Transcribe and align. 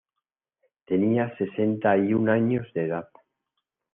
Tenía 0.87 1.37
sesenta 1.37 1.95
y 1.95 2.15
un 2.15 2.27
años 2.27 2.65
de 2.73 2.85
edad. 2.87 3.07